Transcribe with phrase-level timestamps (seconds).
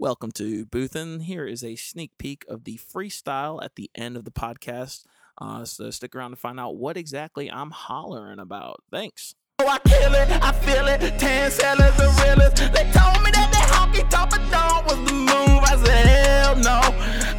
[0.00, 1.22] Welcome to Boothin.
[1.22, 5.02] Here is a sneak peek of the freestyle at the end of the podcast.
[5.38, 8.84] Uh, so stick around to find out what exactly I'm hollering about.
[8.92, 9.34] Thanks.
[9.58, 11.00] Oh, I kill it, I feel it.
[11.50, 12.58] Sellers, the realest.
[12.72, 15.64] They told me that honky tonk dog was the move.
[15.64, 16.78] I said, hell no,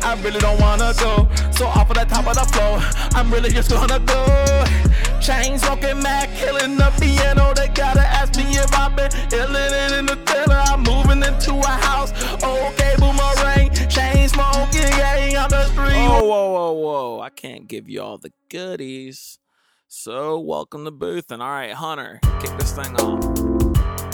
[0.05, 1.29] I really don't wanna go.
[1.51, 2.81] So off of the top of the floor,
[3.17, 4.88] I'm really just gonna go.
[5.21, 7.53] Chain smoking, Mac, killing the piano.
[7.53, 10.55] They gotta ask me if I've been illin' it in the tiller.
[10.55, 12.11] I'm moving into a house.
[13.89, 14.93] Chain smoking,
[15.35, 16.07] on the street.
[16.07, 17.19] Whoa, whoa, whoa, whoa.
[17.21, 19.39] I can't give you all the goodies.
[19.87, 21.31] So, welcome to Booth.
[21.31, 24.08] And all right, Hunter, kick this thing off.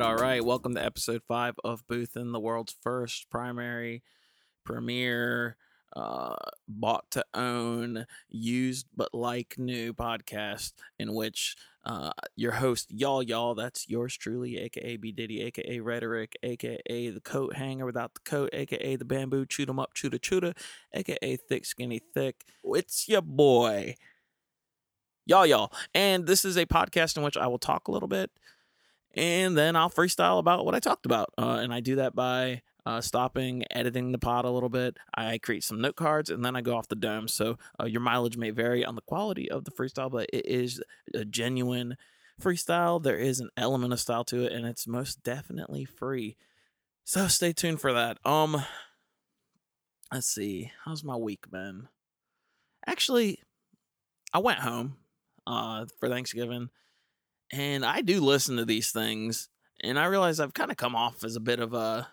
[0.00, 0.42] Right, all right.
[0.42, 4.02] Welcome to episode five of Boothin the world's first primary,
[4.64, 5.58] premier,
[5.94, 13.22] uh, bought to own, used but like new podcast in which uh, your host, y'all,
[13.22, 18.20] y'all, that's yours truly, aka B Diddy, aka Rhetoric, aka the coat hanger without the
[18.20, 20.56] coat, aka the bamboo, chewed 'em up, chewda chewda,
[20.94, 22.46] aka thick, skinny, thick.
[22.64, 23.96] It's your boy,
[25.26, 25.70] y'all, y'all.
[25.94, 28.30] And this is a podcast in which I will talk a little bit
[29.14, 31.32] and then I'll freestyle about what I talked about.
[31.36, 34.96] Uh, and I do that by uh, stopping, editing the pod a little bit.
[35.14, 37.28] I create some note cards, and then I go off the dome.
[37.28, 40.82] So uh, your mileage may vary on the quality of the freestyle, but it is
[41.14, 41.96] a genuine
[42.40, 43.02] freestyle.
[43.02, 46.36] There is an element of style to it, and it's most definitely free.
[47.04, 48.18] So stay tuned for that.
[48.24, 48.62] Um,
[50.12, 51.88] let's see, how's my week been?
[52.86, 53.40] Actually,
[54.32, 54.96] I went home
[55.46, 56.68] uh for Thanksgiving
[57.52, 59.48] and I do listen to these things,
[59.80, 62.08] and I realize I've kind of come off as a bit of a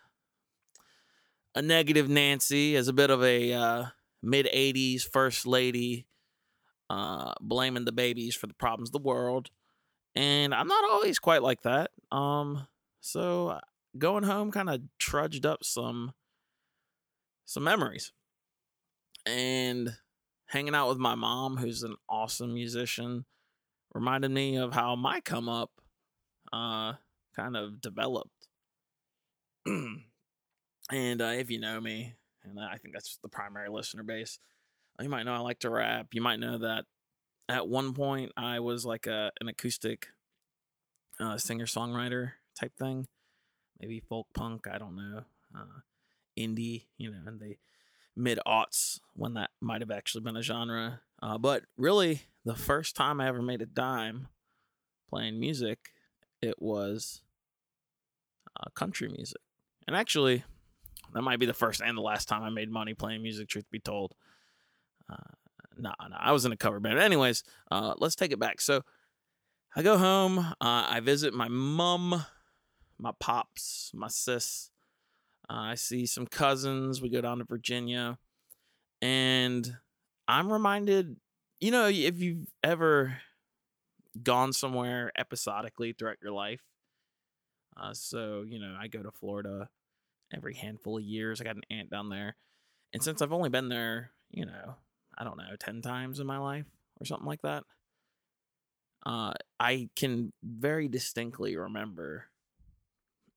[1.56, 3.86] a negative Nancy, as a bit of a uh,
[4.22, 6.08] mid '80s first lady,
[6.90, 9.50] uh, blaming the babies for the problems of the world,
[10.16, 11.92] and I'm not always quite like that.
[12.12, 12.68] Um,
[13.00, 13.60] so
[13.98, 16.14] going home kind of trudged up some
[17.46, 18.12] some memories,
[19.26, 19.96] and
[20.48, 23.26] hanging out with my mom, who's an awesome musician
[23.94, 25.72] reminded me of how my come up
[26.54, 26.94] uh
[27.36, 28.48] kind of developed.
[30.90, 34.40] And uh, if you know me and i think that's the primary listener base
[34.98, 36.08] uh, you might know i like to rap.
[36.14, 36.86] You might know that
[37.50, 40.08] at one point i was like a an acoustic
[41.20, 43.08] uh, singer songwriter type thing.
[43.82, 45.24] Maybe folk punk i don't know
[45.56, 45.82] uh,
[46.38, 47.58] indie you know in the
[48.16, 52.96] mid aughts when that might have actually been a genre uh, but really the first
[52.96, 54.28] time I ever made a dime
[55.10, 55.90] playing music,
[56.42, 57.22] it was
[58.60, 59.42] uh, country music.
[59.88, 60.44] And actually,
[61.14, 63.70] that might be the first and the last time I made money playing music, truth
[63.72, 64.14] be told.
[65.10, 65.16] Uh,
[65.78, 67.00] nah, nah, I was in a cover band.
[67.00, 68.62] Anyways, uh, let's take it back.
[68.62, 68.82] So
[69.76, 72.26] I go home, uh, I visit my mom,
[72.98, 74.72] my pops, my sis.
[75.50, 77.02] Uh, I see some cousins.
[77.02, 78.18] We go down to Virginia.
[79.02, 79.78] And
[80.28, 81.18] I'm reminded
[81.60, 83.18] you know, if you've ever
[84.22, 86.62] gone somewhere episodically throughout your life,
[87.76, 89.70] uh, so you know, I go to Florida
[90.34, 91.42] every handful of years.
[91.42, 92.36] I got an aunt down there,
[92.94, 94.76] and since I've only been there, you know,
[95.18, 96.66] I don't know, ten times in my life
[97.00, 97.64] or something like that,
[99.06, 102.26] uh, I can very distinctly remember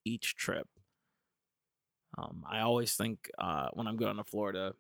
[0.05, 0.67] each trip.
[2.19, 4.75] Um, I always think uh, when I'm going to Florida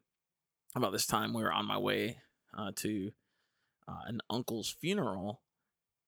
[0.74, 2.18] about this time we were on my way
[2.56, 3.12] uh, to
[3.88, 5.40] uh, an uncle's funeral,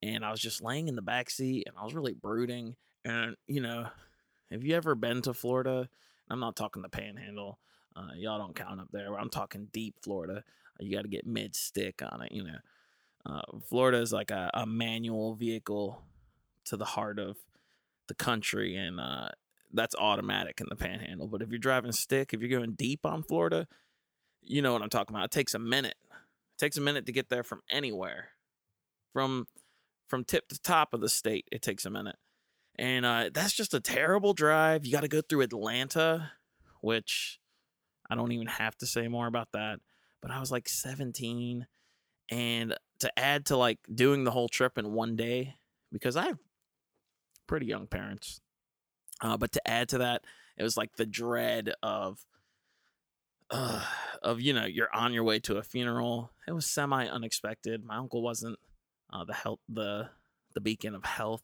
[0.02, 2.76] and I was just laying in the back seat, and I was really brooding.
[3.04, 3.88] And you know,
[4.50, 5.88] have you ever been to Florida?
[6.30, 7.58] I'm not talking the Panhandle.
[7.94, 9.14] Uh, y'all don't count up there.
[9.18, 10.44] I'm talking deep Florida.
[10.80, 12.32] You got to get mid stick on it.
[12.32, 12.58] You know,
[13.26, 16.02] uh, Florida is like a, a, manual vehicle
[16.64, 17.36] to the heart of
[18.08, 19.28] the country, and uh,
[19.72, 21.28] that's automatic in the Panhandle.
[21.28, 23.68] But if you're driving stick, if you're going deep on Florida,
[24.42, 25.26] you know what I'm talking about.
[25.26, 25.96] It takes a minute.
[26.10, 28.30] It takes a minute to get there from anywhere.
[29.12, 29.46] From
[30.08, 32.16] from tip to top of the state it takes a minute.
[32.76, 34.84] And uh, that's just a terrible drive.
[34.84, 36.32] You got to go through atlanta
[36.82, 37.38] which
[38.10, 39.80] i don't even have to say more about that
[40.20, 41.66] but i was like 17
[42.30, 45.54] and to add to like doing the whole trip in one day
[45.90, 46.38] because i have
[47.46, 48.40] pretty young parents
[49.22, 50.22] uh, but to add to that
[50.58, 52.18] it was like the dread of
[53.52, 53.84] uh,
[54.22, 56.32] of you know you're on your way to a funeral.
[56.48, 57.84] It was semi unexpected.
[57.84, 58.58] My uncle wasn't
[59.12, 60.10] uh, the health the
[60.54, 61.42] the beacon of health.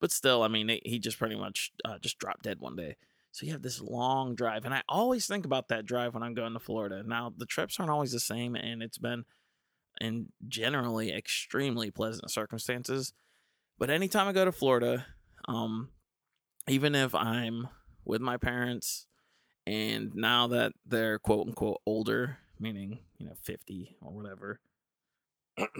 [0.00, 2.96] But still, I mean, he just pretty much uh, just dropped dead one day.
[3.32, 6.34] So you have this long drive, and I always think about that drive when I'm
[6.34, 7.02] going to Florida.
[7.04, 9.24] Now the trips aren't always the same, and it's been
[10.00, 13.12] in generally extremely pleasant circumstances.
[13.78, 15.06] But anytime I go to Florida,
[15.46, 15.90] um,
[16.68, 17.68] even if I'm
[18.04, 19.07] with my parents,
[19.68, 24.60] and now that they're quote unquote older, meaning you know 50 or whatever,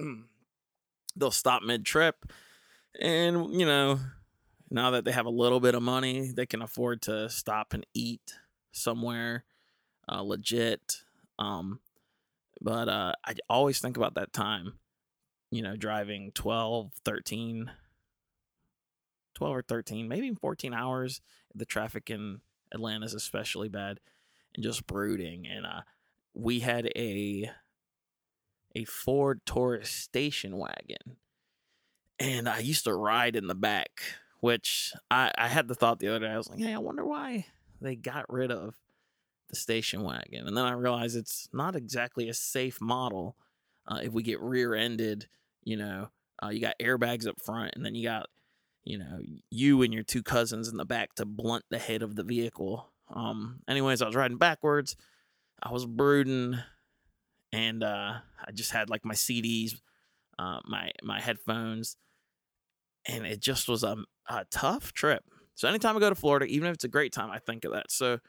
[1.16, 2.30] they'll stop mid trip,
[3.00, 3.98] and you know
[4.70, 7.86] now that they have a little bit of money, they can afford to stop and
[7.94, 8.34] eat
[8.72, 9.44] somewhere
[10.06, 11.04] uh, legit.
[11.38, 11.80] Um,
[12.60, 14.74] but uh, I always think about that time,
[15.50, 17.70] you know, driving 12, 13,
[19.34, 21.22] 12 or 13, maybe 14 hours.
[21.54, 22.40] The traffic in
[22.72, 24.00] Atlanta is especially bad
[24.54, 25.46] and just brooding.
[25.46, 25.82] And uh,
[26.34, 27.50] we had a
[28.74, 31.16] a Ford Taurus station wagon.
[32.20, 34.02] And I used to ride in the back
[34.40, 36.32] which I, I had the thought the other day.
[36.32, 37.46] I was like, hey, I wonder why
[37.80, 38.76] they got rid of
[39.48, 40.46] the station wagon.
[40.46, 43.36] And then I realized it's not exactly a safe model.
[43.86, 45.26] Uh, if we get rear ended,
[45.64, 46.10] you know,
[46.42, 48.28] uh, you got airbags up front, and then you got,
[48.84, 49.20] you know,
[49.50, 52.90] you and your two cousins in the back to blunt the head of the vehicle.
[53.14, 54.96] Um, anyways, I was riding backwards.
[55.62, 56.58] I was brooding,
[57.52, 58.14] and uh,
[58.46, 59.80] I just had like my CDs,
[60.38, 61.96] uh, my my headphones,
[63.06, 63.96] and it just was a,
[64.28, 65.24] a tough trip.
[65.54, 67.72] So anytime I go to Florida, even if it's a great time, I think of
[67.72, 67.90] that.
[67.90, 68.20] So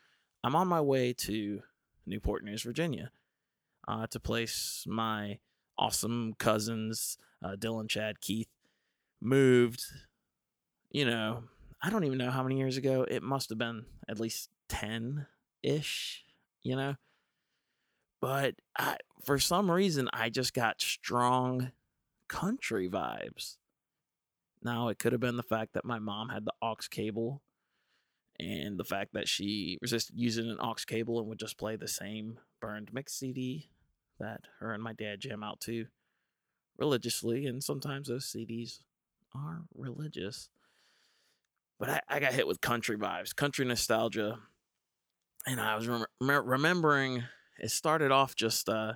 [0.43, 1.61] I'm on my way to
[2.07, 3.11] Newport News, Virginia,
[3.87, 5.37] uh, to place my
[5.77, 8.49] awesome cousins, uh, Dylan, Chad, Keith,
[9.21, 9.83] moved.
[10.91, 11.43] You know,
[11.81, 13.05] I don't even know how many years ago.
[13.09, 15.27] It must have been at least ten
[15.63, 16.23] ish.
[16.61, 16.95] You know,
[18.21, 21.71] but I, for some reason, I just got strong
[22.27, 23.57] country vibes.
[24.61, 27.41] Now, it could have been the fact that my mom had the aux cable
[28.39, 31.87] and the fact that she resisted using an aux cable and would just play the
[31.87, 33.69] same burned mix CD
[34.19, 35.85] that her and my dad jam out to
[36.77, 37.45] religiously.
[37.45, 38.79] And sometimes those CDs
[39.33, 40.49] are religious.
[41.79, 44.39] But I, I got hit with country vibes, country nostalgia.
[45.47, 47.23] And I was rem- remembering
[47.57, 48.93] it started off just uh,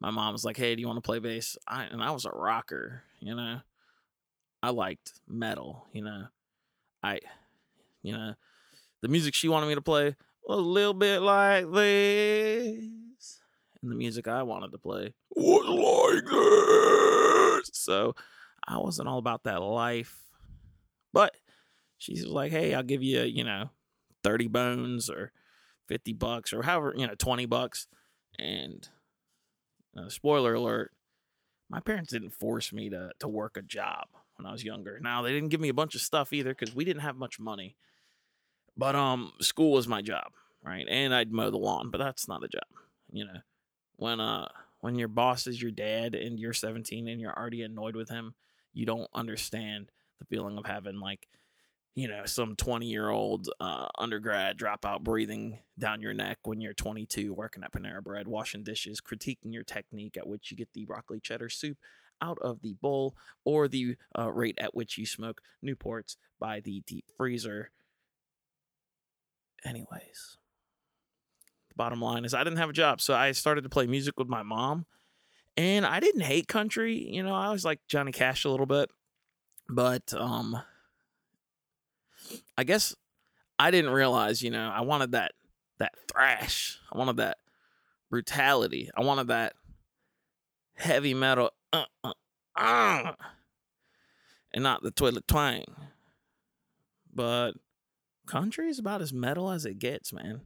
[0.00, 2.24] my mom was like, "Hey, do you want to play bass?" I, and I was
[2.24, 3.60] a rocker, you know.
[4.62, 6.26] I liked metal, you know.
[7.02, 7.20] I,
[8.02, 8.34] you know,
[9.00, 13.40] the music she wanted me to play was a little bit like this,
[13.80, 16.24] and the music I wanted to play was like
[17.64, 17.70] this.
[17.74, 18.14] So
[18.66, 20.16] I wasn't all about that life,
[21.12, 21.34] but
[22.02, 23.70] she was like, "Hey, I'll give you, you know,
[24.24, 25.32] thirty bones or
[25.86, 27.86] fifty bucks or however, you know, twenty bucks."
[28.38, 28.88] And
[29.96, 30.92] uh, spoiler alert:
[31.70, 34.98] my parents didn't force me to to work a job when I was younger.
[35.00, 37.38] Now they didn't give me a bunch of stuff either because we didn't have much
[37.38, 37.76] money.
[38.76, 40.32] But um, school was my job,
[40.64, 40.86] right?
[40.88, 42.64] And I'd mow the lawn, but that's not a job,
[43.12, 43.40] you know.
[43.96, 44.48] When uh,
[44.80, 48.34] when your boss is your dad and you're 17 and you're already annoyed with him,
[48.72, 51.28] you don't understand the feeling of having like,
[51.94, 56.72] you know, some 20 year old uh, undergrad dropout breathing down your neck when you're
[56.72, 60.86] 22, working at Panera Bread, washing dishes, critiquing your technique at which you get the
[60.86, 61.76] broccoli cheddar soup
[62.22, 66.82] out of the bowl or the uh, rate at which you smoke Newports by the
[66.86, 67.70] deep freezer.
[69.64, 70.38] Anyways,
[71.68, 74.18] the bottom line is I didn't have a job, so I started to play music
[74.18, 74.86] with my mom.
[75.58, 78.90] And I didn't hate country, you know, I was like Johnny Cash a little bit.
[79.68, 80.62] But um
[82.56, 82.94] I guess
[83.58, 85.32] I didn't realize, you know, I wanted that
[85.78, 86.78] that thrash.
[86.92, 87.38] I wanted that
[88.10, 88.90] brutality.
[88.96, 89.54] I wanted that
[90.74, 92.12] heavy metal uh, uh,
[92.56, 93.12] uh,
[94.52, 95.64] and not the toilet twang.
[97.14, 97.52] But
[98.26, 100.42] country is about as metal as it gets, man.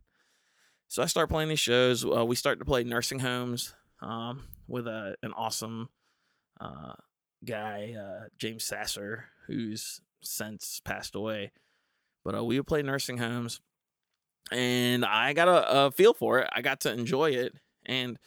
[0.89, 2.05] So I start playing these shows.
[2.05, 5.89] Uh, we start to play nursing homes um, with a, an awesome
[6.61, 6.95] uh,
[7.45, 11.53] guy, uh, James Sasser, who's since passed away.
[12.27, 13.61] But uh, we would play nursing homes,
[14.51, 16.51] and I got a, a feel for it.
[16.53, 17.55] I got to enjoy it.
[17.87, 18.19] And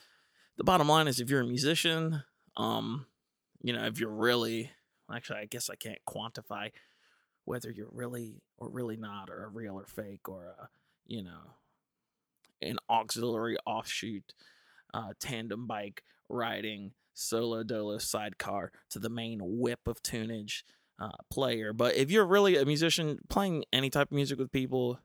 [0.57, 2.23] the bottom line is, if you're a musician,
[2.55, 3.07] um,
[3.61, 4.71] you know, if you're really
[5.13, 6.71] actually I guess I can't quantify
[7.43, 10.69] whether you're really or really not or a real or fake or a,
[11.05, 11.57] you know,
[12.61, 14.33] an auxiliary offshoot
[14.93, 20.63] uh, tandem bike riding solo dolo sidecar to the main whip of tunage
[20.99, 21.73] uh, player.
[21.73, 24.99] But if you're really a musician, playing any type of music with people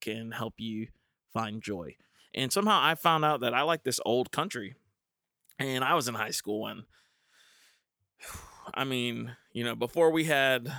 [0.00, 0.88] can help you
[1.32, 1.96] find joy.
[2.34, 4.74] And somehow I found out that I like this old country
[5.58, 6.84] and I was in high school when
[8.74, 10.72] I mean, you know, before we had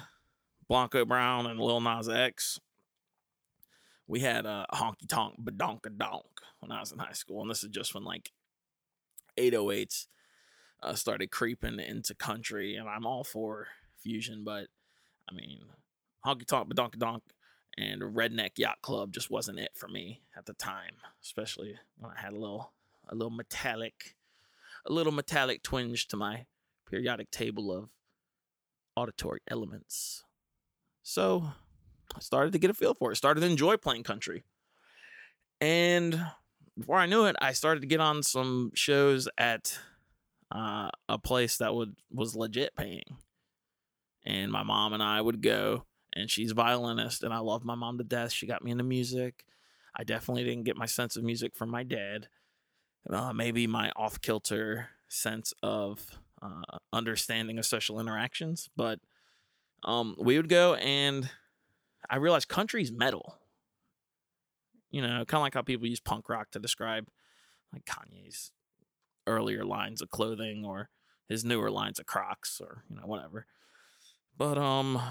[0.68, 2.60] Blanco Brown and Lil Nas X,
[4.08, 6.26] we had a uh, honky tonk badonka donk
[6.60, 8.32] when I was in high school, and this is just when like
[9.38, 10.08] 808s
[10.82, 13.68] uh, started creeping into country, and I'm all for
[14.06, 14.68] fusion, but
[15.30, 15.62] I mean,
[16.26, 17.24] honky tonk badonka donk
[17.78, 20.94] and redneck yacht club just wasn't it for me at the time,
[21.24, 22.72] especially when I had a little
[23.10, 24.16] a little metallic
[24.86, 26.46] a little metallic twinge to my
[26.88, 27.90] periodic table of
[28.96, 30.24] auditory elements.
[31.02, 31.50] So
[32.16, 34.44] I started to get a feel for it, started to enjoy playing country.
[35.60, 36.24] And
[36.78, 39.78] before I knew it, I started to get on some shows at
[40.52, 43.18] uh, a place that would was legit paying.
[44.26, 47.98] And my mom and I would go, and she's violinist, and I love my mom
[48.00, 48.32] to death.
[48.32, 49.46] She got me into music.
[49.96, 52.28] I definitely didn't get my sense of music from my dad.
[53.10, 59.00] Uh, maybe my off kilter sense of uh, understanding of social interactions, but
[59.84, 61.30] um, we would go and
[62.10, 63.38] I realized country's metal.
[64.92, 67.08] You know, kind of like how people use punk rock to describe
[67.74, 68.52] like Kanye's
[69.28, 70.90] earlier lines of clothing or
[71.28, 73.46] his newer lines of Crocs or you know whatever.
[74.38, 75.02] But um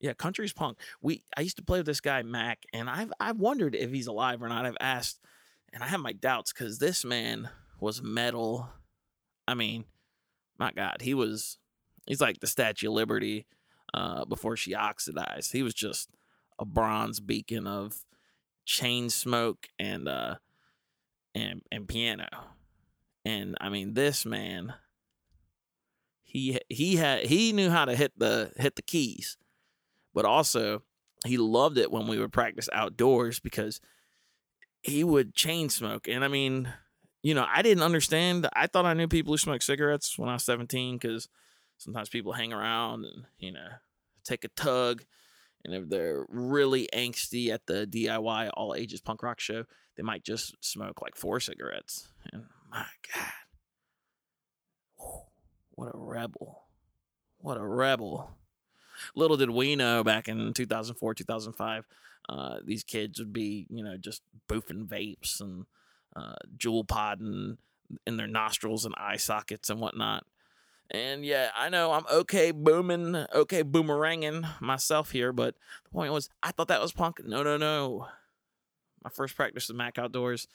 [0.00, 0.78] yeah, country's punk.
[1.00, 4.06] We I used to play with this guy Mac and I've I've wondered if he's
[4.06, 4.66] alive or not.
[4.66, 5.20] I've asked
[5.72, 7.50] and I have my doubts cuz this man
[7.80, 8.70] was metal.
[9.48, 9.84] I mean,
[10.58, 11.58] my god, he was
[12.06, 13.46] he's like the Statue of Liberty
[13.94, 15.52] uh, before she oxidized.
[15.52, 16.10] He was just
[16.58, 18.04] a bronze beacon of
[18.64, 20.36] chain smoke and uh
[21.34, 22.28] and and piano.
[23.24, 24.74] And I mean this man
[26.36, 29.38] he he had he knew how to hit the hit the keys.
[30.12, 30.82] But also
[31.24, 33.80] he loved it when we would practice outdoors because
[34.82, 36.08] he would chain smoke.
[36.08, 36.72] And I mean,
[37.22, 38.46] you know, I didn't understand.
[38.54, 41.26] I thought I knew people who smoked cigarettes when I was 17 because
[41.78, 43.68] sometimes people hang around and, you know,
[44.22, 45.04] take a tug.
[45.64, 49.64] And if they're really angsty at the DIY all ages punk rock show,
[49.96, 52.08] they might just smoke like four cigarettes.
[52.30, 53.32] And my God,
[55.76, 56.62] what a rebel.
[57.38, 58.30] What a rebel.
[59.14, 61.86] Little did we know back in 2004, 2005,
[62.28, 65.66] uh, these kids would be, you know, just boofing vapes and
[66.16, 67.58] uh, Juul podding
[68.06, 70.24] in their nostrils and eye sockets and whatnot.
[70.90, 76.30] And yeah, I know I'm okay booming, okay boomeranging myself here, but the point was,
[76.42, 77.20] I thought that was punk.
[77.24, 78.06] No, no, no.
[79.02, 80.48] My first practice with Mac Outdoors.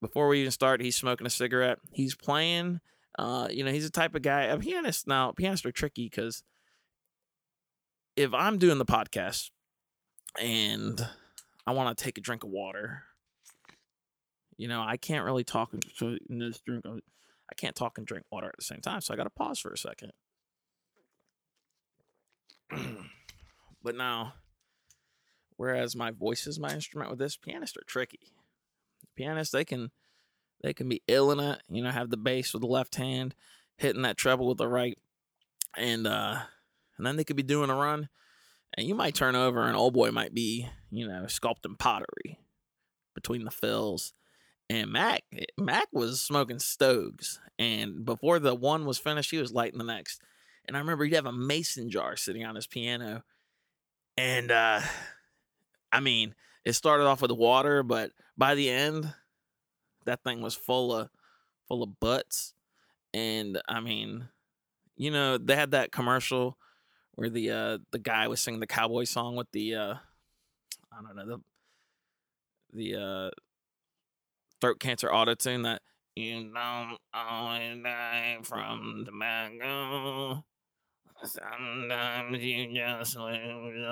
[0.00, 1.78] Before we even start, he's smoking a cigarette.
[1.92, 2.80] He's playing.
[3.18, 4.42] Uh, you know, he's the type of guy.
[4.42, 5.32] A pianist now.
[5.32, 6.42] Pianists are tricky because
[8.16, 9.50] if I'm doing the podcast
[10.40, 11.06] and
[11.66, 13.04] I want to take a drink of water,
[14.58, 16.84] you know, I can't really talk in this drink.
[16.86, 19.00] I can't talk and drink water at the same time.
[19.00, 20.12] So I got to pause for a second.
[23.82, 24.34] but now,
[25.56, 28.32] whereas my voice is my instrument with this, pianists are tricky.
[29.16, 29.90] Pianists, they can
[30.62, 33.34] they can be ill in it, you know, have the bass with the left hand,
[33.76, 34.98] hitting that treble with the right,
[35.76, 36.38] and uh
[36.96, 38.08] and then they could be doing a run,
[38.76, 42.38] and you might turn over, and old boy might be, you know, sculpting pottery
[43.14, 44.12] between the fills
[44.68, 45.22] and Mac
[45.56, 50.20] Mac was smoking stoves, and before the one was finished, he was lighting the next.
[50.66, 53.22] And I remember he'd have a mason jar sitting on his piano,
[54.16, 54.80] and uh,
[55.92, 56.34] I mean,
[56.64, 59.12] it started off with water, but by the end,
[60.06, 61.10] that thing was full of
[61.68, 62.54] full of butts.
[63.12, 64.28] And I mean,
[64.96, 66.56] you know, they had that commercial
[67.14, 69.94] where the uh the guy was singing the cowboy song with the uh
[70.92, 71.38] I don't know the
[72.72, 73.30] the uh
[74.60, 75.82] throat cancer auto tune that
[76.14, 80.44] you don't always die from tobacco.
[81.22, 83.86] Sometimes you just lose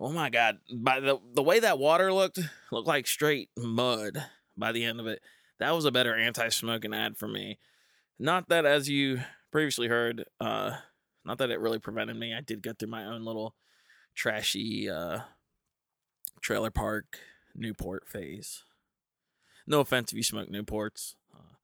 [0.00, 0.58] Oh my god!
[0.72, 2.38] By the the way that water looked,
[2.70, 4.24] looked like straight mud.
[4.56, 5.20] By the end of it,
[5.58, 7.58] that was a better anti-smoking ad for me.
[8.18, 10.76] Not that, as you previously heard, uh,
[11.24, 12.34] not that it really prevented me.
[12.34, 13.54] I did go through my own little
[14.14, 15.20] trashy uh,
[16.40, 17.18] trailer park
[17.54, 18.64] Newport phase.
[19.66, 21.56] No offense if you smoke Newports, uh,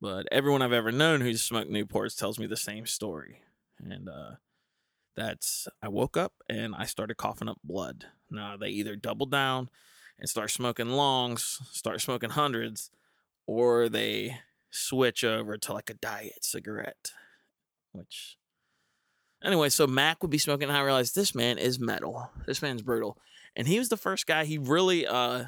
[0.00, 3.40] but everyone I've ever known who's smoked Newports tells me the same story,
[3.78, 4.32] and uh,
[5.16, 8.06] that's I woke up and I started coughing up blood.
[8.30, 9.68] Now they either double down
[10.18, 12.90] and start smoking longs, start smoking hundreds,
[13.46, 14.38] or they
[14.70, 17.12] switch over to like a diet cigarette,
[17.92, 18.38] which
[19.44, 22.30] anyway, so Mac would be smoking, and I realized this man is metal.
[22.46, 23.18] This man's brutal.
[23.54, 25.44] And he was the first guy he really uh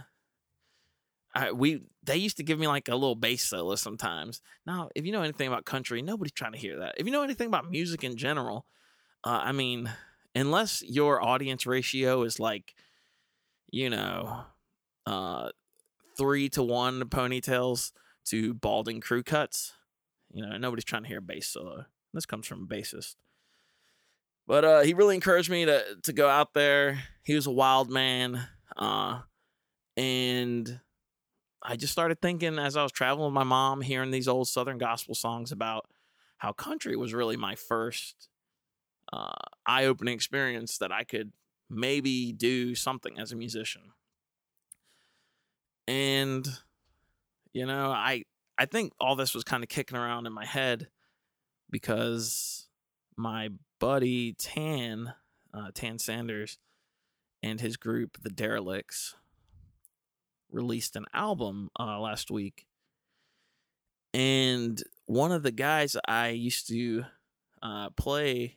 [1.35, 4.41] I, we they used to give me like a little bass solo sometimes.
[4.67, 6.95] Now, if you know anything about country, nobody's trying to hear that.
[6.99, 8.67] If you know anything about music in general,
[9.25, 9.91] uh, I mean,
[10.35, 12.75] unless your audience ratio is like,
[13.71, 14.45] you know,
[15.07, 15.51] uh,
[16.17, 17.93] three to one ponytails
[18.27, 19.73] to balding crew cuts,
[20.33, 21.87] you know, nobody's trying to hear a bass solo.
[22.13, 23.17] This comes from a bassist.
[24.47, 27.03] But uh, he really encouraged me to to go out there.
[27.23, 29.21] He was a wild man, uh,
[29.97, 30.81] and
[31.63, 34.77] I just started thinking as I was traveling with my mom, hearing these old Southern
[34.77, 35.89] gospel songs about
[36.37, 38.29] how country was really my first
[39.13, 39.33] uh,
[39.67, 41.33] eye opening experience that I could
[41.71, 43.83] maybe do something as a musician.
[45.87, 46.49] And,
[47.53, 48.25] you know, I,
[48.59, 50.89] I think all this was kind of kicking around in my head
[51.71, 52.69] because
[53.17, 55.15] my buddy Tan,
[55.53, 56.59] uh, Tan Sanders,
[57.43, 59.15] and his group, the Derelicts,
[60.51, 62.67] released an album uh, last week.
[64.15, 67.05] And one of the guys I used to
[67.63, 68.57] uh, play,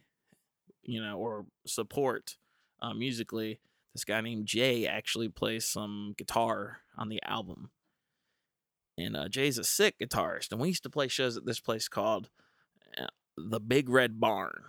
[0.87, 2.37] you know, or support
[2.81, 3.59] uh, musically,
[3.93, 7.69] this guy named Jay actually plays some guitar on the album.
[8.97, 10.51] And uh, Jay's a sick guitarist.
[10.51, 12.29] And we used to play shows at this place called
[12.99, 14.63] uh, The Big Red Barn.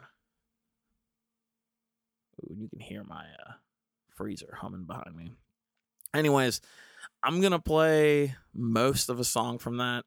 [2.43, 3.53] Ooh, you can hear my uh,
[4.15, 5.33] freezer humming behind me.
[6.15, 6.61] Anyways,
[7.23, 10.05] I'm gonna play most of a song from that.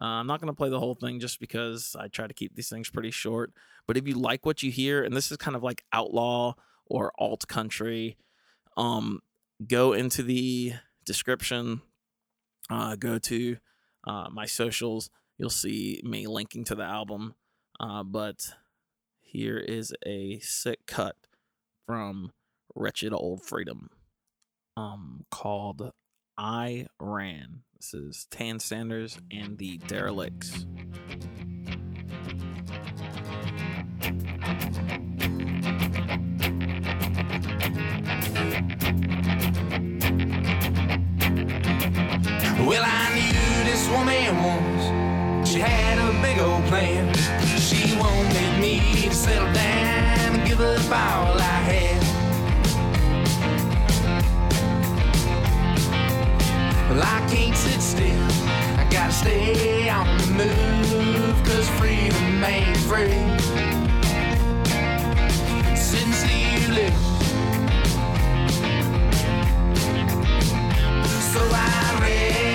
[0.00, 2.68] Uh, I'm not gonna play the whole thing just because I try to keep these
[2.68, 3.52] things pretty short.
[3.86, 6.54] But if you like what you hear, and this is kind of like outlaw
[6.86, 8.16] or alt country,
[8.76, 9.20] um,
[9.66, 10.74] go into the
[11.04, 11.82] description.
[12.70, 13.56] Uh, go to
[14.06, 15.10] uh, my socials.
[15.38, 17.34] You'll see me linking to the album.
[17.80, 18.54] Uh, but
[19.20, 21.16] here is a sick cut
[21.86, 22.32] from
[22.74, 23.88] Wretched Old Freedom
[24.76, 25.92] um, called
[26.36, 27.62] I Ran.
[27.80, 30.66] This is Tan Sanders and the Derelicts.
[42.66, 45.48] Well, I knew this woman once.
[45.48, 47.14] She had a big old plan.
[47.60, 51.67] She wanted me to settle down and give up all I
[56.98, 58.24] Well, I can't sit still.
[58.76, 63.14] I gotta stay on the move, cause freedom ain't free.
[65.76, 66.92] See you live.
[71.06, 72.47] So I ran.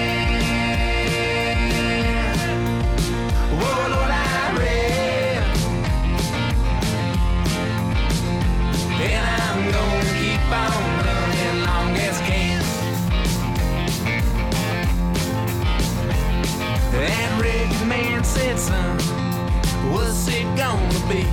[16.93, 18.99] That reggae man said, son,
[19.91, 21.25] what's it gonna be?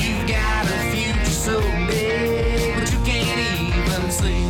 [0.00, 4.48] You've got a future so big, but you can't even see.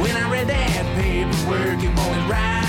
[0.00, 2.59] When I read that paperwork, it wanted rights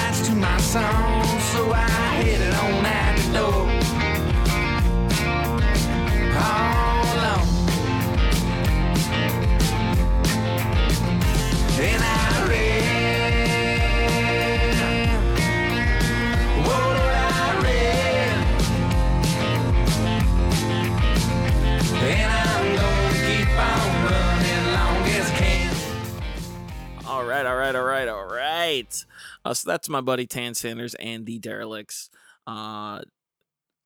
[29.52, 32.10] Uh, so that's my buddy Tan Sanders and the Derelicts.
[32.48, 33.02] Uh,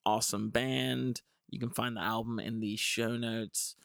[0.06, 1.24] awesome band.
[1.50, 3.76] You can find the album in the show notes.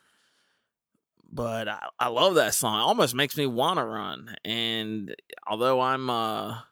[1.32, 2.80] But I, I love that song.
[2.80, 4.36] It almost makes me want to run.
[4.44, 5.14] And
[5.46, 6.66] although I'm a,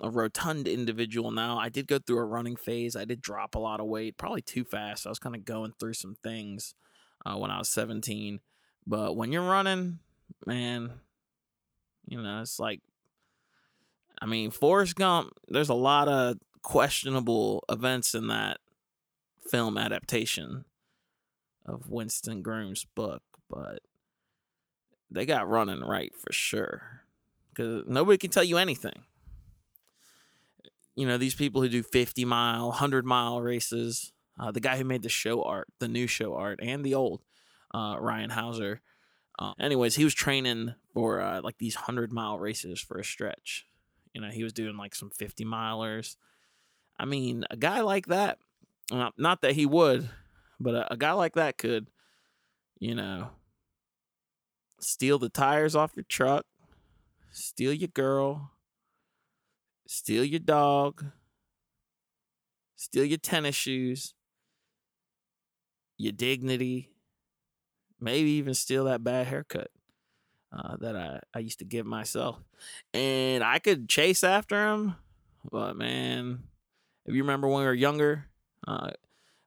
[0.00, 2.94] a rotund individual now, I did go through a running phase.
[2.94, 5.04] I did drop a lot of weight, probably too fast.
[5.04, 6.76] I was kind of going through some things
[7.26, 8.38] uh, when I was 17.
[8.86, 9.98] But when you're running,
[10.46, 10.92] man,
[12.06, 12.82] you know, it's like,
[14.20, 18.58] I mean, Forrest Gump, there's a lot of questionable events in that
[19.48, 20.64] film adaptation
[21.64, 23.80] of Winston Groom's book, but
[25.10, 27.02] they got running right for sure.
[27.50, 29.02] Because nobody can tell you anything.
[30.94, 34.84] You know, these people who do 50 mile, 100 mile races, uh, the guy who
[34.84, 37.22] made the show art, the new show art, and the old,
[37.72, 38.80] uh, Ryan Hauser.
[39.38, 43.66] Uh, anyways, he was training for uh, like these 100 mile races for a stretch.
[44.12, 46.16] You know, he was doing like some 50 milers.
[46.98, 48.38] I mean, a guy like that,
[48.90, 50.08] not that he would,
[50.58, 51.88] but a, a guy like that could,
[52.78, 53.30] you know,
[54.80, 56.46] steal the tires off your truck,
[57.30, 58.52] steal your girl,
[59.86, 61.04] steal your dog,
[62.76, 64.14] steal your tennis shoes,
[65.96, 66.92] your dignity,
[68.00, 69.70] maybe even steal that bad haircut
[70.52, 72.38] uh, that I, I used to give myself.
[72.94, 74.96] And I could chase after him,
[75.50, 76.44] but man,
[77.06, 78.26] if you remember when we were younger,
[78.66, 78.90] uh,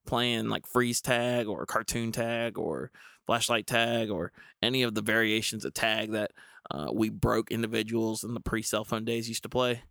[0.05, 2.91] playing like freeze tag or cartoon tag or
[3.25, 6.31] flashlight tag or any of the variations of tag that
[6.69, 9.83] uh, we broke individuals in the pre cell phone days used to play.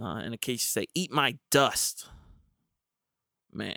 [0.00, 2.08] Uh, in a case you say, eat my dust.
[3.52, 3.76] Man,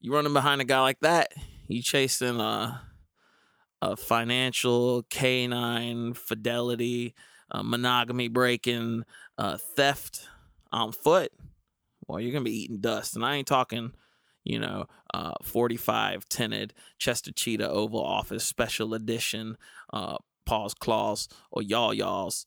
[0.00, 1.32] you running behind a guy like that,
[1.66, 2.82] you chasing a,
[3.82, 7.14] a financial, canine, fidelity,
[7.50, 9.04] uh, monogamy breaking,
[9.38, 10.28] uh, theft
[10.72, 11.32] on foot.
[12.06, 13.16] Well, you're going to be eating dust.
[13.16, 13.92] And I ain't talking
[14.44, 19.56] you know, uh, 45 tinted Chester Cheetah Oval Office Special Edition,
[19.92, 22.46] uh, Paws Claws, or Y'all Y'all's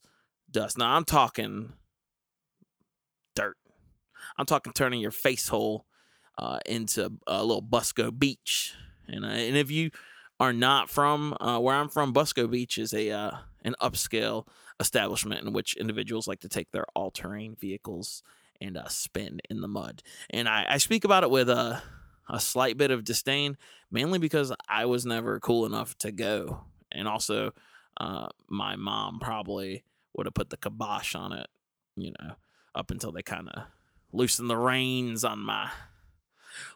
[0.50, 0.78] dust.
[0.78, 1.72] Now I'm talking
[3.34, 3.56] dirt.
[4.36, 5.86] I'm talking turning your face hole
[6.38, 8.74] uh, into a little Busco Beach.
[9.06, 9.90] And, uh, and if you
[10.40, 13.30] are not from uh, where I'm from, Busco Beach is a uh,
[13.64, 14.46] an upscale
[14.80, 18.22] establishment in which individuals like to take their all terrain vehicles
[18.60, 20.02] and uh, spin in the mud.
[20.30, 21.82] And I, I speak about it with a,
[22.28, 23.56] a slight bit of disdain,
[23.90, 26.64] mainly because I was never cool enough to go.
[26.90, 27.52] And also,
[27.98, 31.48] uh, my mom probably would have put the kibosh on it,
[31.96, 32.34] you know,
[32.74, 33.64] up until they kind of
[34.12, 35.70] loosened the reins on my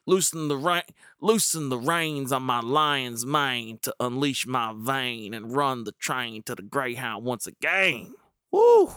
[0.07, 0.83] loosen the ra-
[1.21, 6.43] loosen the reins on my lion's mane to unleash my vein and run the train
[6.45, 8.14] to the greyhound once again.
[8.51, 8.91] Woo!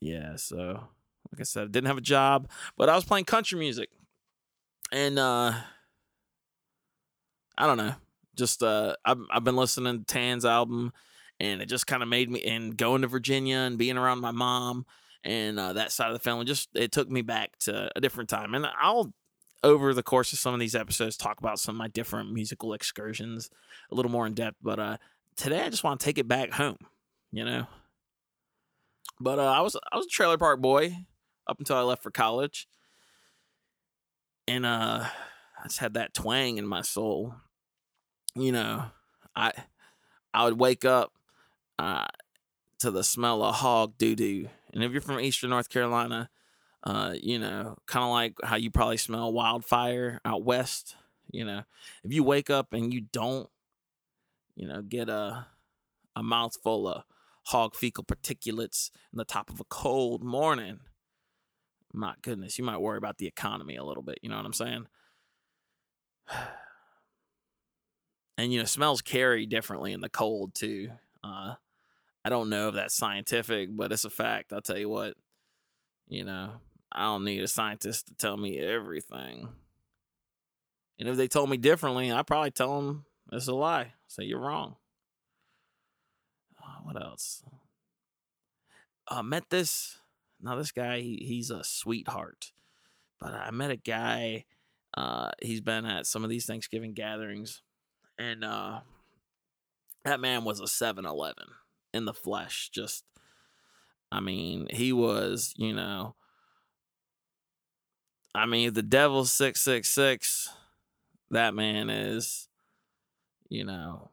[0.00, 0.88] Yeah, so
[1.32, 3.90] like I said, I didn't have a job, but I was playing country music.
[4.92, 5.52] And uh
[7.58, 7.94] I don't know.
[8.36, 10.92] Just uh I've I've been listening to Tan's album
[11.40, 14.30] and it just kind of made me and going to Virginia and being around my
[14.30, 14.86] mom
[15.24, 18.30] and uh, that side of the family just it took me back to a different
[18.30, 18.54] time.
[18.54, 19.12] And I'll
[19.62, 22.72] over the course of some of these episodes talk about some of my different musical
[22.72, 23.50] excursions
[23.90, 24.96] a little more in depth, but uh
[25.36, 26.78] today I just want to take it back home,
[27.32, 27.66] you know.
[29.20, 30.96] But uh, I was I was a trailer park boy
[31.46, 32.68] up until I left for college.
[34.48, 35.04] And uh
[35.58, 37.34] I just had that twang in my soul.
[38.34, 38.84] You know,
[39.34, 39.52] I
[40.34, 41.12] I would wake up
[41.78, 42.06] uh
[42.80, 44.48] to the smell of hog doo doo.
[44.72, 46.28] And if you're from eastern North Carolina,
[46.86, 50.94] uh, you know, kind of like how you probably smell wildfire out west,
[51.32, 51.62] you know,
[52.04, 53.48] if you wake up and you don't,
[54.54, 55.48] you know, get a
[56.14, 57.02] a mouthful of
[57.46, 60.78] hog fecal particulates in the top of a cold morning,
[61.92, 64.20] my goodness, you might worry about the economy a little bit.
[64.22, 64.86] You know what I'm saying?
[68.38, 70.90] And you know, smells carry differently in the cold too.
[71.24, 71.54] Uh,
[72.22, 74.52] I don't know if that's scientific, but it's a fact.
[74.52, 75.14] I'll tell you what.
[76.06, 76.50] You know,
[76.92, 79.48] I don't need a scientist to tell me everything.
[80.98, 83.92] And if they told me differently, I'd probably tell them it's a lie.
[84.06, 84.76] Say you're wrong.
[86.62, 87.42] Uh, what else?
[89.08, 89.98] I uh, met this
[90.40, 92.52] now this guy, he, he's a sweetheart.
[93.20, 94.44] But I met a guy.
[94.96, 97.62] Uh, he's been at some of these Thanksgiving gatherings,
[98.18, 98.80] and uh,
[100.04, 101.46] that man was a 7-Eleven
[101.92, 102.70] in the flesh.
[102.72, 103.04] Just,
[104.10, 106.14] I mean, he was, you know.
[108.36, 110.50] I mean, the devil's six six six.
[111.30, 112.48] That man is,
[113.48, 114.10] you know,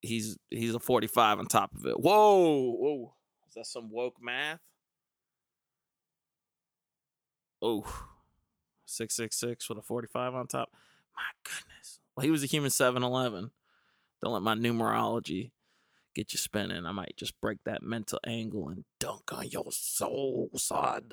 [0.00, 1.98] he's he's a 45 on top of it.
[1.98, 3.14] Whoa, whoa.
[3.48, 4.60] Is that some woke math?
[7.60, 7.84] Oh,
[8.86, 10.70] 666 with a 45 on top.
[11.16, 12.00] My goodness.
[12.14, 13.50] Well, he was a human 7 Eleven.
[14.22, 15.50] Don't let my numerology
[16.16, 16.86] get you spinning.
[16.86, 21.10] I might just break that mental angle and dunk on your soul, son.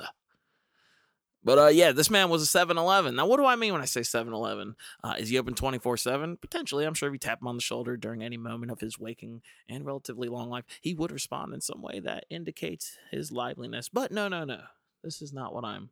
[1.44, 3.16] But uh, yeah, this man was a 7 Eleven.
[3.16, 4.76] Now, what do I mean when I say 7 Eleven?
[5.04, 6.38] Uh, is he open 24 7?
[6.38, 6.86] Potentially.
[6.86, 9.42] I'm sure if you tap him on the shoulder during any moment of his waking
[9.68, 13.89] and relatively long life, he would respond in some way that indicates his liveliness.
[13.89, 14.62] But no, no, no.
[15.04, 15.89] This is not what I'm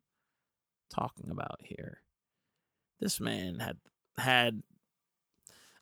[0.90, 2.00] talking about here.
[3.02, 3.78] This man had,
[4.18, 4.64] had,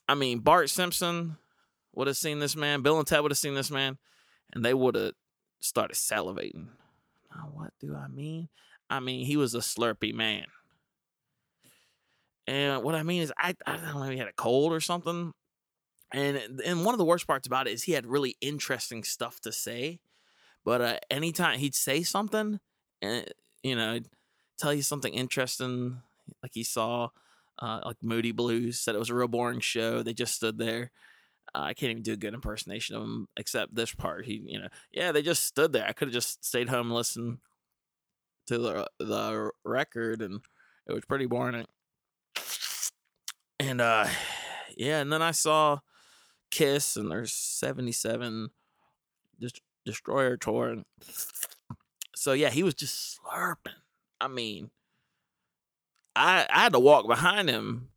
[0.07, 1.37] I mean, Bart Simpson
[1.93, 3.97] would have seen this man, Bill and Ted would have seen this man,
[4.53, 5.13] and they would have
[5.59, 6.67] started salivating.
[7.35, 8.49] Now, what do I mean?
[8.89, 10.45] I mean, he was a slurpy man.
[12.47, 15.33] And what I mean is, I, I don't know, he had a cold or something.
[16.11, 19.39] And and one of the worst parts about it is he had really interesting stuff
[19.41, 19.99] to say,
[20.65, 22.59] but uh, anytime he'd say something,
[23.01, 23.25] and
[23.61, 23.99] you know,
[24.57, 26.01] tell you something interesting,
[26.41, 27.09] like he saw
[27.59, 28.79] uh, like Moody Blues.
[28.79, 30.01] Said it was a real boring show.
[30.01, 30.89] They just stood there.
[31.55, 34.25] Uh, I can't even do a good impersonation of him except this part.
[34.25, 35.87] He, you know, yeah, they just stood there.
[35.87, 37.39] I could have just stayed home and listened
[38.47, 40.41] to the the record, and
[40.87, 41.65] it was pretty boring.
[43.59, 44.07] And uh,
[44.77, 45.79] yeah, and then I saw
[46.51, 48.49] Kiss and their '77
[49.85, 50.69] Destroyer tour.
[50.69, 50.85] And
[52.15, 53.73] so yeah, he was just slurping.
[54.19, 54.71] I mean,
[56.15, 57.89] I I had to walk behind him.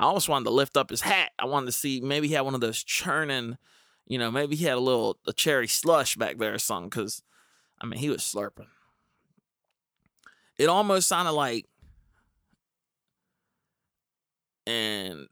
[0.00, 1.32] I almost wanted to lift up his hat.
[1.38, 3.58] I wanted to see maybe he had one of those churning,
[4.06, 6.88] you know, maybe he had a little a cherry slush back there or something.
[6.88, 7.22] Because
[7.78, 8.68] I mean, he was slurping.
[10.58, 11.66] It almost sounded like,
[14.66, 15.26] and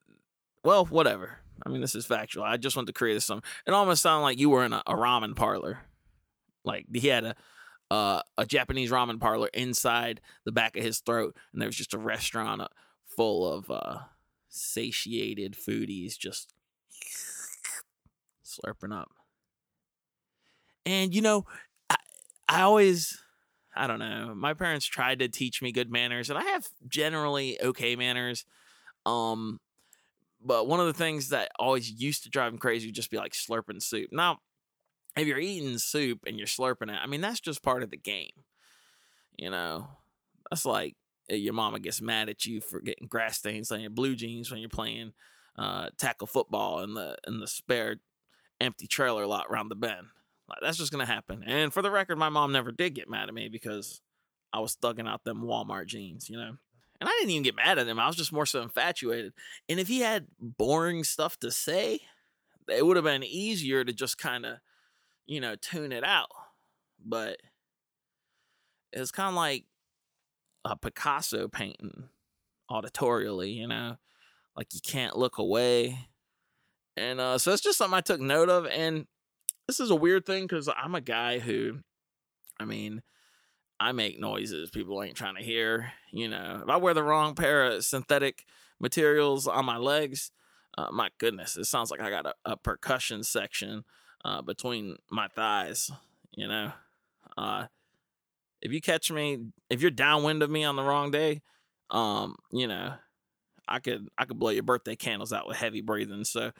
[0.62, 1.38] well, whatever.
[1.64, 2.44] I mean, this is factual.
[2.44, 3.40] I just want to create some.
[3.66, 5.78] It almost sounded like you were in a, a ramen parlor.
[6.62, 7.34] Like he had a
[7.90, 11.94] uh, a Japanese ramen parlor inside the back of his throat, and there was just
[11.94, 12.68] a restaurant uh,
[13.06, 14.00] full of uh,
[14.58, 16.52] satiated foodies just
[18.44, 19.10] slurping up.
[20.86, 21.44] And you know,
[21.90, 21.96] I,
[22.48, 23.18] I always,
[23.76, 24.34] I don't know.
[24.34, 28.44] My parents tried to teach me good manners, and I have generally okay manners.
[29.04, 29.60] Um,
[30.44, 33.16] but one of the things that always used to drive me crazy would just be
[33.16, 34.10] like slurping soup.
[34.12, 34.38] Now,
[35.16, 37.96] if you're eating soup and you're slurping it, I mean, that's just part of the
[37.96, 38.30] game.
[39.36, 39.88] You know,
[40.50, 40.96] that's like
[41.36, 44.60] your mama gets mad at you for getting grass stains on your blue jeans when
[44.60, 45.12] you're playing
[45.56, 47.96] uh, tackle football in the in the spare
[48.60, 50.06] empty trailer lot around the bend.
[50.48, 51.44] Like, that's just gonna happen.
[51.44, 54.00] And for the record, my mom never did get mad at me because
[54.52, 56.56] I was thugging out them Walmart jeans, you know.
[57.00, 58.00] And I didn't even get mad at him.
[58.00, 59.32] I was just more so infatuated.
[59.68, 62.00] And if he had boring stuff to say,
[62.66, 64.58] it would have been easier to just kind of
[65.28, 66.30] you know, tune it out.
[67.04, 67.36] But
[68.92, 69.64] it's kind of like
[70.70, 72.08] a Picasso painting
[72.70, 73.96] auditorially, you know,
[74.56, 75.98] like you can't look away.
[76.96, 78.66] And uh, so it's just something I took note of.
[78.66, 79.06] And
[79.66, 81.78] this is a weird thing because I'm a guy who,
[82.58, 83.02] I mean,
[83.80, 85.92] I make noises people ain't trying to hear.
[86.10, 88.44] You know, if I wear the wrong pair of synthetic
[88.80, 90.32] materials on my legs,
[90.76, 93.84] uh, my goodness, it sounds like I got a, a percussion section
[94.24, 95.90] uh, between my thighs.
[96.32, 96.72] You know,
[97.36, 97.66] uh,
[98.60, 99.38] if you catch me,
[99.70, 101.42] if you're downwind of me on the wrong day,
[101.90, 102.94] um, you know,
[103.66, 106.24] I could I could blow your birthday candles out with heavy breathing.
[106.24, 106.52] So,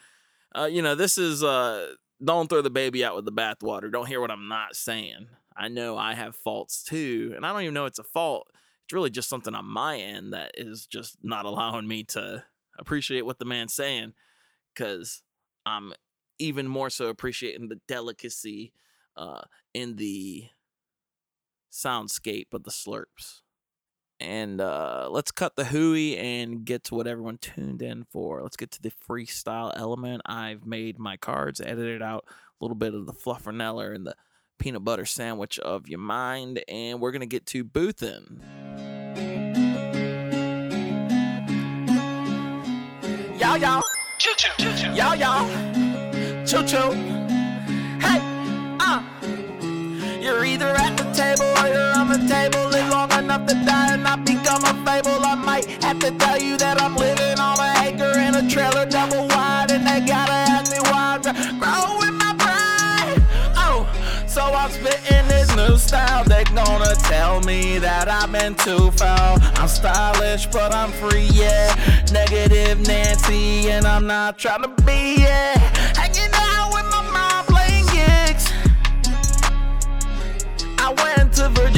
[0.57, 3.91] uh, you know, this is uh, don't throw the baby out with the bathwater.
[3.91, 5.29] Don't hear what I'm not saying.
[5.57, 8.49] I know I have faults too, and I don't even know it's a fault.
[8.85, 12.45] It's really just something on my end that is just not allowing me to
[12.79, 14.15] appreciate what the man's saying
[14.75, 15.23] because
[15.67, 15.93] I'm
[16.39, 18.73] even more so appreciating the delicacy
[19.17, 19.43] uh,
[19.75, 20.47] in the
[21.73, 23.43] soundscape of the slurps.
[24.21, 28.43] And uh, let's cut the hooey and get to what everyone tuned in for.
[28.43, 30.23] Let's get to the freestyle element.
[30.27, 34.17] I've made my cards, edited out a little bit of the flufferneller and the
[34.59, 38.43] peanut butter sandwich of your mind, and we're gonna get to boothin'.
[43.39, 43.85] Y'all, y'all.
[44.19, 44.93] Choo choo.
[44.95, 45.69] Y'all, y'all
[46.49, 46.93] choo choo.
[48.01, 48.21] Hey,
[48.81, 49.03] uh.
[50.19, 50.88] You're either at
[52.29, 52.69] table.
[52.69, 55.25] Live long enough to die and not become a fable.
[55.25, 58.87] I might have to tell you that I'm living on an acre in a trailer
[58.87, 59.71] double wide.
[59.71, 63.23] And they gotta ask me why I'm growing my pride.
[63.57, 63.89] Oh,
[64.27, 66.25] so I'm spitting this new style.
[66.25, 69.39] They gonna tell me that I've been too foul.
[69.55, 71.75] I'm stylish, but I'm free, yeah.
[72.13, 75.78] Negative Nancy, and I'm not trying to be, yeah.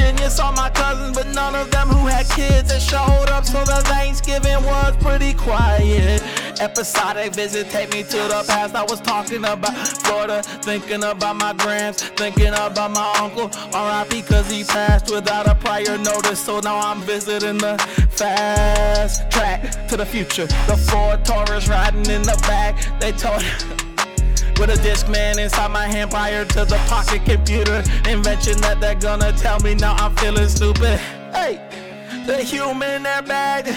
[0.01, 3.63] Virginia, saw my cousins, but none of them who had kids that showed up, so
[3.63, 6.23] the Thanksgiving was pretty quiet.
[6.59, 8.73] Episodic visit take me to the past.
[8.73, 13.51] I was talking about Florida, thinking about my grands, thinking about my uncle.
[13.73, 14.23] R.I.P.
[14.23, 16.39] cause he passed without a prior notice.
[16.39, 17.77] So now I'm visiting the
[18.09, 20.47] fast track to the future.
[20.65, 22.99] The Ford Taurus riding in the back.
[22.99, 23.43] They told
[24.61, 29.33] with a Discman inside my hand prior to the pocket computer invention that they're gonna
[29.33, 30.99] tell me now I'm feeling stupid.
[31.33, 31.53] Hey,
[32.27, 33.75] the human airbag.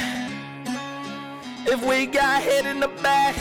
[1.66, 3.34] If we got hit in the back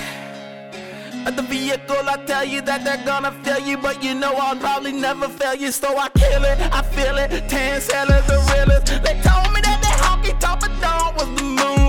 [1.28, 4.56] of the vehicle, I tell you that they're gonna fail you, but you know I'll
[4.56, 7.50] probably never fail you, so I kill it, I feel it.
[7.50, 8.86] Ten sellers, the realest.
[9.04, 11.83] They told me that that honky tonk dog was the move.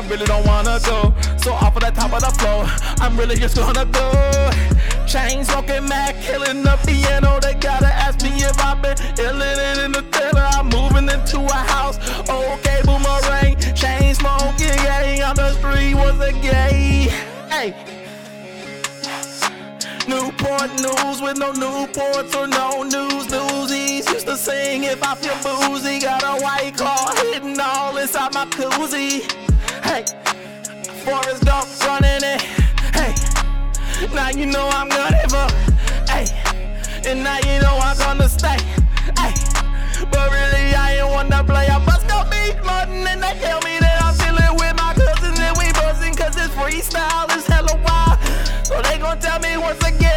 [0.00, 1.12] I really don't wanna go.
[1.36, 2.64] So off of the top of the floor,
[3.04, 4.50] I'm really just gonna go.
[5.06, 7.38] Chains smoking Mac, killing the piano.
[7.38, 10.46] They gotta ask me if I've been illin' it in the theater.
[10.56, 11.98] I'm moving into a house.
[12.30, 15.28] Okay, boomerang, Chains smoking, yeah.
[15.28, 17.12] I'm the street was a gay.
[17.50, 17.76] Hey.
[20.08, 24.10] Newport news with no Newports or no news newsies.
[24.10, 25.98] Used to sing if I feel boozy.
[25.98, 29.49] Got a white claw hidden all inside my koozie.
[29.90, 30.04] Hey,
[31.02, 32.40] Forrest Gump running it.
[32.94, 33.12] Hey,
[34.14, 35.50] now you know I'm gunning for.
[36.06, 36.26] Hey,
[37.10, 38.56] and now you know I'm gonna stay.
[39.18, 39.34] Hey,
[40.12, 41.66] but really I ain't wanna play.
[41.66, 45.40] I bust no beat mutton and they tell me that I'm chilling with my cousins
[45.40, 48.20] and we buzzing cause it's freestyle is hella wild.
[48.64, 50.09] So they gon' tell me once again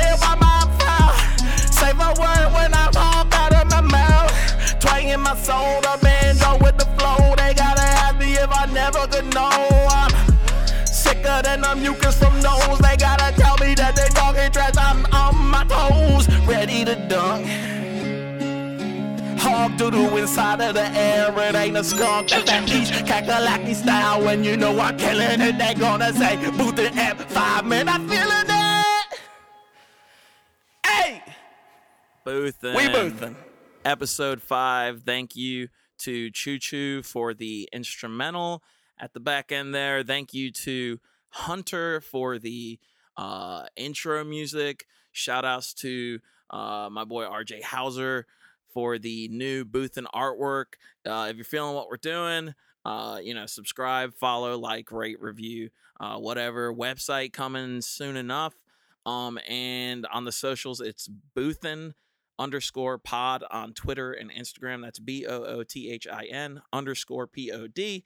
[11.43, 12.79] than the mucus from nose.
[12.79, 14.73] They gotta tell me that they talking trash.
[14.77, 17.45] I'm on my toes, ready to dunk.
[19.39, 22.29] Hog doodle inside of the air, it ain't a skunk.
[22.29, 24.23] That's that peach kakalaki style.
[24.23, 27.89] When you know I'm killing it, they gonna say Boothin F five man.
[27.89, 29.19] I'm feeling it.
[30.86, 31.21] Hey,
[32.25, 32.75] Boothin.
[32.75, 33.36] we boothin'.
[33.84, 35.03] episode five.
[35.06, 35.67] Thank you
[35.99, 38.63] to Choo Choo for the instrumental
[38.99, 40.03] at the back end there.
[40.03, 40.99] Thank you to
[41.34, 42.80] Hunter for the
[43.17, 44.86] uh, intro music.
[45.12, 46.19] Shout outs to
[46.50, 48.28] uh, my boy RJ Hauser
[48.74, 50.76] for the new Boothin artwork.
[51.06, 52.54] Uh, if you're feeling what we're doing,
[52.86, 55.69] uh, you know, subscribe, follow, like, rate, review,
[56.00, 56.74] uh, whatever.
[56.74, 58.54] Website coming soon enough.
[59.06, 61.93] Um, and on the socials, it's Boothin
[62.39, 64.82] underscore pod on Twitter and Instagram.
[64.82, 68.04] That's B O O T H I N underscore P O D.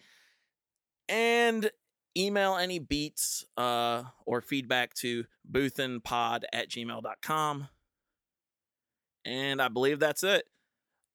[1.09, 1.71] And
[2.17, 7.67] email any beats uh, or feedback to boothinpod at gmail.com.
[9.25, 10.45] And I believe that's it.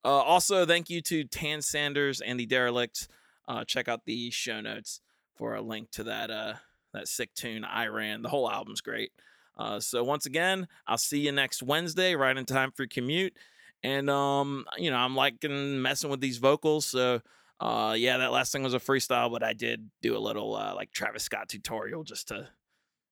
[0.05, 3.09] Uh, also, thank you to Tan Sanders and the Derelicts.
[3.49, 5.01] Uh, check out the show notes
[5.37, 6.55] for a link to that uh,
[6.93, 8.23] that sick tune I ran.
[8.23, 9.13] The whole album's great.
[9.57, 13.35] Uh, so once again, I'll see you next Wednesday, right in time for commute.
[13.83, 16.87] And um, you know, I'm liking messing with these vocals.
[16.87, 17.21] So
[17.63, 20.75] uh, yeah, that last thing was a freestyle, but I did do a little uh,
[20.75, 22.49] like Travis Scott tutorial just to,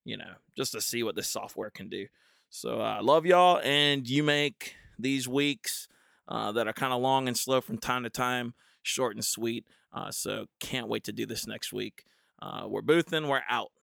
[0.05, 2.09] you know, just to see what this software can do.
[2.49, 5.87] So I uh, love y'all, and you make these weeks
[6.27, 9.67] uh, that are kind of long and slow from time to time short and sweet.
[9.93, 12.05] Uh, so can't wait to do this next week.
[12.43, 13.71] Uh, we're boothin', we're out.